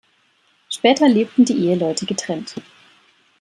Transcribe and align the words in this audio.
Später 0.71 1.07
lebten 1.07 1.45
die 1.45 1.53
Eheleute 1.67 2.07
getrennt. 2.07 2.55